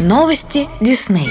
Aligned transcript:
Новости 0.00 0.66
Дисней. 0.80 1.28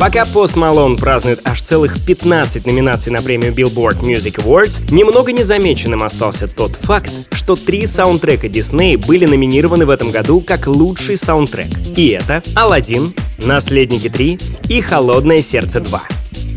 Пока 0.00 0.22
Post 0.22 0.54
Malone 0.54 0.98
празднует 0.98 1.42
аж 1.44 1.60
целых 1.60 2.02
15 2.02 2.66
номинаций 2.66 3.12
на 3.12 3.20
премию 3.20 3.52
Billboard 3.52 4.00
Music 4.00 4.42
Awards, 4.42 4.90
немного 4.90 5.30
незамеченным 5.30 6.02
остался 6.02 6.48
тот 6.48 6.74
факт, 6.74 7.12
что 7.32 7.54
три 7.54 7.86
саундтрека 7.86 8.46
Disney 8.46 8.96
были 8.96 9.26
номинированы 9.26 9.84
в 9.84 9.90
этом 9.90 10.10
году 10.10 10.40
как 10.40 10.66
лучший 10.66 11.18
саундтрек. 11.18 11.68
И 11.94 12.08
это 12.08 12.42
«Аладдин», 12.56 13.12
«Наследники 13.36 14.06
3» 14.06 14.70
и 14.70 14.80
«Холодное 14.80 15.42
сердце 15.42 15.80
2» 15.80 16.00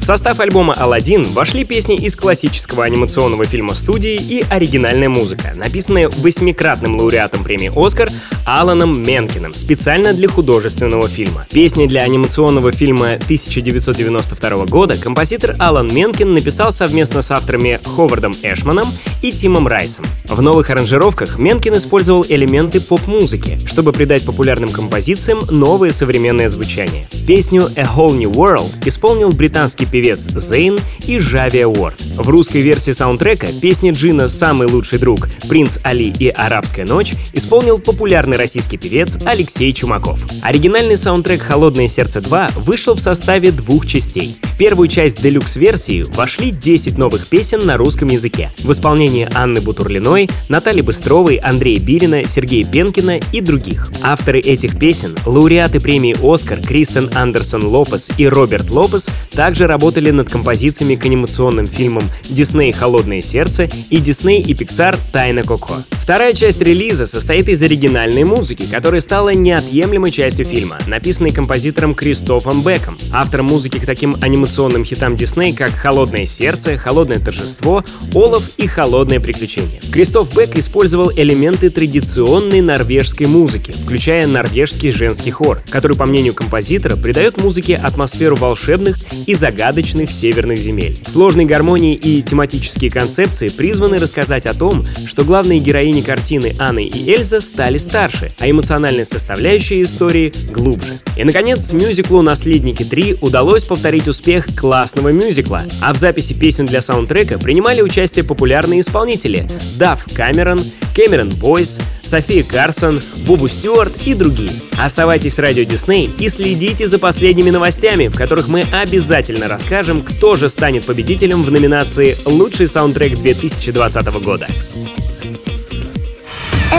состав 0.08 0.40
альбома 0.40 0.74
«Аладдин» 0.74 1.24
вошли 1.34 1.66
песни 1.66 1.98
из 1.98 2.16
классического 2.16 2.86
анимационного 2.86 3.44
фильма 3.44 3.74
студии 3.74 4.16
и 4.16 4.42
оригинальная 4.50 5.10
музыка, 5.10 5.52
написанная 5.54 6.08
восьмикратным 6.08 6.96
лауреатом 6.96 7.44
премии 7.44 7.70
«Оскар» 7.76 8.08
Аланом 8.48 9.04
Менкиным 9.04 9.54
специально 9.54 10.14
для 10.14 10.30
художественного 10.30 11.10
фильма. 11.10 11.46
Песни 11.52 11.86
для 11.86 12.04
анимационного 12.04 12.72
фильма 12.72 13.16
1992 13.16 14.66
года 14.68 14.98
композитор 14.98 15.54
Алан 15.60 15.94
Менкин 15.94 16.34
написал 16.34 16.72
совместно 16.72 17.22
с 17.22 17.30
авторами 17.30 17.78
Ховардом 17.84 18.34
Эшманом 18.44 18.86
и 19.22 19.34
Тимом 19.34 19.68
Райсом. 19.68 20.06
В 20.30 20.42
новых 20.42 20.70
аранжировках 20.70 21.38
Менкин 21.38 21.76
использовал 21.76 22.26
элементы 22.30 22.80
поп-музыки, 22.80 23.60
чтобы 23.66 23.92
придать 23.92 24.26
популярным 24.26 24.70
композициям 24.70 25.42
новое 25.50 25.92
современное 25.92 26.48
звучание. 26.48 27.06
Песню 27.28 27.64
«A 27.76 27.84
Whole 27.84 28.16
New 28.18 28.32
World» 28.32 28.72
исполнил 28.86 29.34
британский 29.34 29.86
певец 29.86 30.20
Зейн 30.20 30.80
и 31.06 31.20
Жави 31.20 31.66
Уорд. 31.66 32.00
В 32.16 32.30
русской 32.30 32.62
версии 32.62 32.92
саундтрека 32.92 33.48
песни 33.62 33.92
Джина 33.92 34.30
«Самый 34.30 34.70
лучший 34.70 35.00
друг», 35.00 35.28
«Принц 35.50 35.80
Али» 35.84 36.14
и 36.18 36.30
«Арабская 36.30 36.86
ночь» 36.86 37.14
исполнил 37.34 37.80
популярный 37.80 38.37
российский 38.38 38.78
певец 38.78 39.18
Алексей 39.26 39.74
Чумаков. 39.74 40.26
Оригинальный 40.42 40.98
саундтрек 40.98 41.42
«Холодное 41.42 41.88
сердце 41.88 42.20
2» 42.20 42.60
вышел 42.60 42.96
в 42.96 43.00
составе 43.00 43.52
двух 43.52 43.86
частей. 43.86 44.38
Первую 44.58 44.88
часть 44.88 45.22
делюкс-версии 45.22 46.04
вошли 46.16 46.52
10 46.52 46.98
новых 46.98 47.28
песен 47.28 47.66
на 47.66 47.78
русском 47.78 48.08
языке 48.08 48.52
в 48.60 48.72
исполнении 48.72 49.28
Анны 49.34 49.62
Бутурлиной, 49.62 50.30
Натальи 50.50 50.82
Быстровой, 50.82 51.36
Андрея 51.36 51.80
Бирина, 51.80 52.28
Сергея 52.28 52.66
Пенкина 52.66 53.20
и 53.32 53.42
других. 53.42 53.92
Авторы 54.02 54.40
этих 54.40 54.80
песен, 54.80 55.16
лауреаты 55.26 55.80
премии 55.80 56.16
«Оскар» 56.22 56.60
Кристен 56.60 57.10
Андерсон 57.14 57.66
Лопес 57.66 58.10
и 58.18 58.28
Роберт 58.28 58.70
Лопес, 58.70 59.08
также 59.32 59.68
работали 59.68 59.88
работали 59.88 60.12
над 60.12 60.30
композициями 60.30 60.96
к 60.96 61.06
анимационным 61.06 61.66
фильмам 61.66 62.04
«Дисней. 62.30 62.72
Холодное 62.72 63.22
сердце» 63.22 63.70
и 63.90 63.98
«Дисней 63.98 64.42
и 64.42 64.54
Пиксар. 64.54 64.98
Тайна 65.14 65.44
Коко». 65.44 65.76
Вторая 65.92 66.34
часть 66.34 66.62
релиза 66.62 67.06
состоит 67.06 67.48
из 67.50 67.62
оригинальной 67.62 68.24
музыки, 68.24 68.66
которая 68.70 69.02
стала 69.02 69.34
неотъемлемой 69.34 70.12
частью 70.12 70.46
фильма, 70.46 70.78
написанной 70.88 71.32
композитором 71.32 71.94
Кристофом 71.94 72.64
Беком, 72.64 72.98
автором 73.12 73.48
музыки 73.48 73.78
к 73.78 73.86
таким 73.86 74.16
анимационным 74.22 74.47
хитам 74.84 75.16
Дисней, 75.16 75.54
как 75.54 75.72
«Холодное 75.72 76.26
сердце», 76.26 76.78
«Холодное 76.78 77.20
торжество», 77.20 77.84
«Олаф» 78.14 78.44
и 78.58 78.68
«Холодное 78.68 79.20
приключение». 79.20 79.80
Кристоф 79.92 80.36
Бек 80.36 80.58
использовал 80.58 81.12
элементы 81.12 81.70
традиционной 81.70 82.62
норвежской 82.62 83.28
музыки, 83.28 83.72
включая 83.72 84.28
норвежский 84.28 84.92
женский 84.92 85.32
хор, 85.32 85.62
который, 85.70 85.98
по 85.98 86.06
мнению 86.06 86.34
композитора, 86.34 86.96
придает 86.96 87.42
музыке 87.42 87.76
атмосферу 87.76 88.36
волшебных 88.36 88.98
и 89.26 89.36
загадочных 89.36 90.12
северных 90.12 90.60
земель. 90.60 90.98
Сложные 91.06 91.48
гармонии 91.48 91.94
и 91.94 92.22
тематические 92.22 92.92
концепции 92.92 93.48
призваны 93.48 93.98
рассказать 93.98 94.46
о 94.46 94.54
том, 94.54 94.86
что 95.06 95.24
главные 95.24 95.60
героини 95.60 96.02
картины 96.02 96.56
Анны 96.60 96.84
и 96.86 97.12
Эльза 97.12 97.42
стали 97.42 97.78
старше, 97.78 98.32
а 98.40 98.50
эмоциональная 98.50 99.06
составляющая 99.06 99.82
истории 99.82 100.32
глубже. 100.52 101.00
И, 101.16 101.24
наконец, 101.24 101.72
мюзиклу 101.74 102.22
«Наследники 102.22 102.84
3» 102.84 103.18
удалось 103.22 103.64
повторить 103.64 104.08
успех 104.08 104.37
классного 104.46 105.10
мюзикла, 105.10 105.62
а 105.82 105.94
в 105.94 105.98
записи 105.98 106.34
песен 106.34 106.66
для 106.66 106.82
саундтрека 106.82 107.40
принимали 107.40 107.82
участие 107.82 108.24
популярные 108.24 108.82
исполнители 108.82 109.48
Дав 109.78 110.04
Камерон, 110.14 110.60
Кэмерон 110.96 111.30
Бойс, 111.30 111.80
София 112.02 112.44
Карсон, 112.44 113.02
Бубу 113.26 113.48
Стюарт 113.48 114.08
и 114.08 114.14
другие. 114.14 114.52
Оставайтесь 114.78 115.36
с 115.36 115.40
Радио 115.40 115.64
Дисней 115.64 116.10
и 116.20 116.30
следите 116.30 116.88
за 116.88 117.00
последними 117.00 117.50
новостями, 117.50 118.08
в 118.08 118.16
которых 118.16 118.48
мы 118.48 118.64
обязательно 118.72 119.48
расскажем, 119.48 120.02
кто 120.02 120.36
же 120.36 120.50
станет 120.50 120.86
победителем 120.86 121.44
в 121.44 121.52
номинации 121.52 122.16
«Лучший 122.26 122.68
саундтрек 122.68 123.18
2020 123.18 124.08
года». 124.24 124.48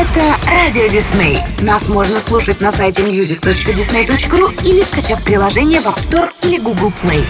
Это 0.00 0.36
Радио 0.48 0.86
Дисней. 0.86 1.38
Нас 1.60 1.88
можно 1.88 2.20
слушать 2.20 2.60
на 2.60 2.70
сайте 2.70 3.02
music.disney.ru 3.02 4.64
или 4.64 4.84
скачав 4.84 5.24
приложение 5.24 5.80
в 5.80 5.86
App 5.86 5.96
Store 5.96 6.30
или 6.44 6.58
Google 6.58 6.92
Play. 7.02 7.24